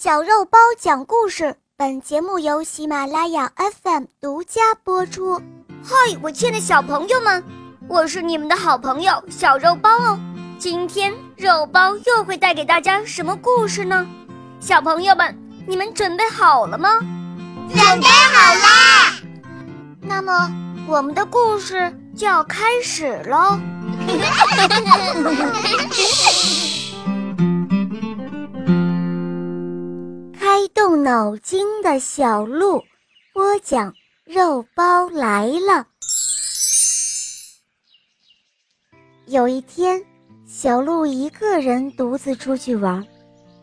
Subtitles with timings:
[0.00, 3.50] 小肉包讲故事，本节目由喜马拉雅
[3.82, 5.42] FM 独家播出。
[5.82, 7.42] 嗨，我亲爱的小朋友们，
[7.88, 10.16] 我是你们的好朋友小肉包哦。
[10.56, 14.06] 今天肉包又会带给大家什么故事呢？
[14.60, 17.00] 小朋友们，你们准备好了吗？
[17.68, 19.16] 准备好啦！
[20.00, 20.48] 那么，
[20.86, 23.58] 我们的故事就要开始喽。
[31.38, 32.82] 动脑筋的小鹿，
[33.32, 35.86] 播讲肉包来了。
[39.26, 40.02] 有一天，
[40.46, 43.06] 小鹿一个人独自出去玩，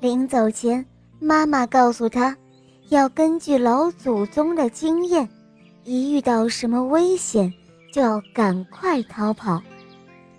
[0.00, 0.84] 临走前，
[1.18, 2.36] 妈妈告诉他，
[2.90, 5.26] 要根据老祖宗的经验，
[5.84, 7.52] 一遇到什么危险，
[7.92, 9.62] 就要赶快逃跑。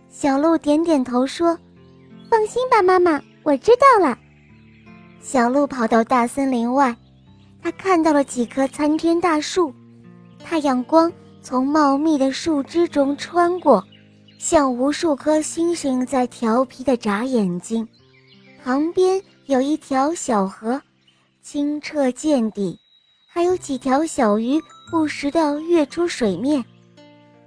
[0.08, 1.58] 小鹿点点头说
[2.30, 4.18] ：“放心吧，妈妈，我知道了。”
[5.20, 6.96] 小鹿跑到大森林外，
[7.64, 9.74] 他看到了几棵参天大树，
[10.38, 11.10] 太阳光
[11.42, 13.82] 从茂密的树枝中穿过，
[14.38, 17.88] 像无数颗星星在调皮地眨眼睛。
[18.62, 20.82] 旁边有一条小河，
[21.42, 22.78] 清澈见底，
[23.26, 26.62] 还有几条小鱼不时地跃出水面。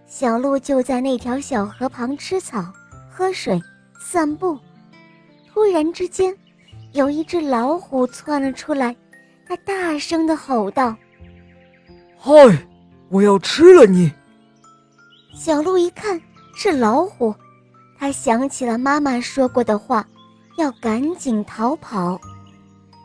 [0.06, 2.64] 小鹿就在那条小河旁吃草、
[3.10, 3.60] 喝水、
[4.00, 4.58] 散步。
[5.52, 6.34] 突然之间，
[6.92, 8.96] 有一只老虎窜了出来，
[9.47, 10.97] 它大声地吼道
[12.19, 12.33] ：“嗨，
[13.08, 14.12] 我要吃了你！”
[15.34, 16.20] 小鹿一看
[16.55, 17.34] 是老虎，
[17.98, 20.06] 他想起了妈妈说过的话，
[20.58, 22.20] 要赶紧逃跑。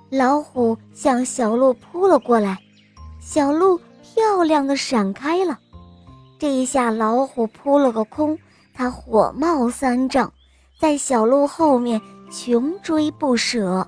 [0.10, 2.58] 老虎向小鹿扑了过来，
[3.20, 5.60] 小鹿漂亮的闪开了。
[6.40, 8.38] 这一下，老虎扑了个空，
[8.74, 10.32] 它火冒三丈，
[10.80, 12.02] 在小鹿后面。
[12.34, 13.86] 穷追不舍，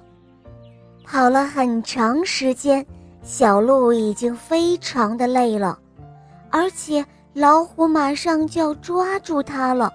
[1.06, 2.86] 跑了很长时间，
[3.22, 5.78] 小鹿已经非常的累了，
[6.50, 9.92] 而且老虎马上就要抓住它了。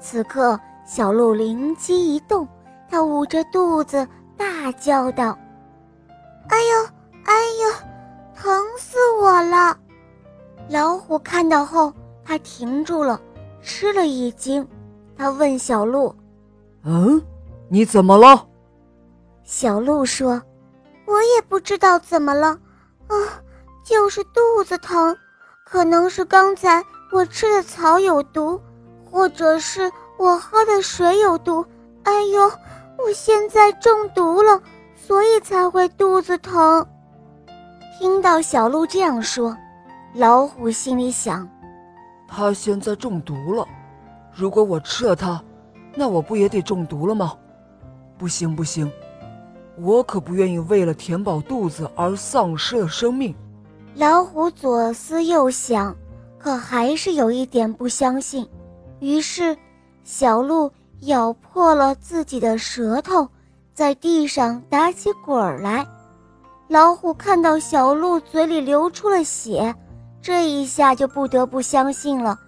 [0.00, 2.46] 此刻，小鹿灵机一动，
[2.88, 4.06] 它捂着肚子
[4.36, 5.36] 大叫道
[6.48, 6.88] ：“哎呦，
[7.24, 7.70] 哎呦，
[8.34, 9.76] 疼死我了！”
[10.70, 11.92] 老虎看到后，
[12.24, 13.20] 它停住了，
[13.62, 14.66] 吃了一惊，
[15.16, 16.14] 它问小鹿
[16.84, 17.20] ：“嗯？”
[17.68, 18.46] 你怎么了？
[19.46, 20.42] 小鹿说
[21.06, 22.48] ：“我也不知道怎么了，
[23.06, 23.14] 啊，
[23.84, 25.16] 就是肚子疼，
[25.64, 28.60] 可能是刚才我吃的草有毒，
[29.08, 31.64] 或者是我喝的水有毒。
[32.02, 32.42] 哎呦，
[32.98, 34.60] 我现在中毒了，
[34.96, 36.84] 所以才会肚子疼。”
[38.00, 39.56] 听到小鹿这样说，
[40.14, 41.48] 老虎心里想
[42.26, 43.64] ：“它现在中毒了，
[44.34, 45.40] 如果我吃了它，
[45.94, 47.32] 那我不也得中毒了吗？”
[48.18, 48.90] 不行不行，
[49.78, 53.34] 我可不愿意为了填饱肚子而丧失了生命。
[53.94, 55.94] 老虎左思右想，
[56.38, 58.46] 可还是有一点不相信。
[59.00, 59.56] 于是，
[60.04, 60.70] 小鹿
[61.00, 63.28] 咬破了自己的舌头，
[63.74, 65.86] 在地上打起滚来。
[66.68, 69.74] 老虎看到小鹿嘴里流出了血，
[70.20, 72.38] 这一下就不得不相信了。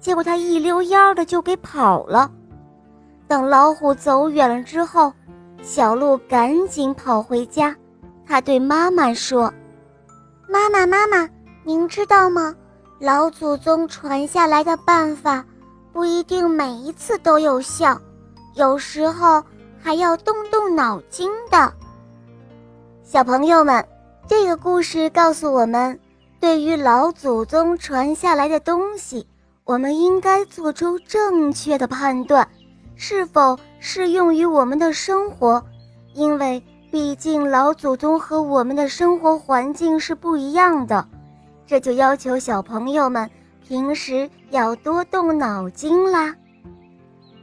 [0.00, 2.30] 结果它一溜烟的就给跑了。
[3.28, 5.12] 等老虎走远了之后，
[5.66, 7.74] 小鹿赶紧跑回家。
[8.24, 9.52] 他对妈妈说
[10.48, 11.28] ：“妈妈，妈妈，
[11.64, 12.54] 您知道吗？
[13.00, 15.44] 老祖宗传下来的办法，
[15.92, 18.00] 不一定每一次都有效，
[18.54, 19.42] 有时候
[19.82, 21.72] 还要动动脑筋的。”
[23.02, 23.84] 小朋友们，
[24.28, 25.98] 这个故事告诉我们，
[26.38, 29.26] 对于老祖宗传下来的东西，
[29.64, 32.48] 我们应该做出正确的判断。
[32.96, 35.62] 是否适用于我们的生活？
[36.14, 41.06] 因为毕竟老祖宗和我们的生活环境是不一样的，
[41.66, 43.30] 这就要求小朋友们
[43.62, 46.34] 平时要多动脑筋啦。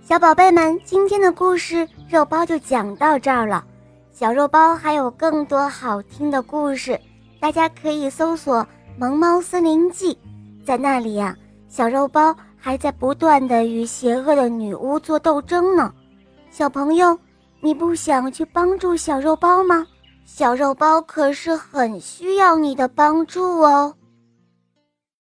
[0.01, 3.63] 小宝贝们，今天的故事肉包就讲到这儿了。
[4.11, 6.99] 小肉包还有更多好听的故事，
[7.39, 8.57] 大家可以搜索
[8.97, 10.13] 《萌猫森林记》，
[10.65, 11.35] 在那里呀，
[11.69, 12.35] 小肉包。
[12.65, 15.93] 还在不断的与邪恶的女巫做斗争呢，
[16.49, 17.19] 小朋友，
[17.59, 19.85] 你不想去帮助小肉包吗？
[20.23, 23.93] 小肉包可是很需要你的帮助哦。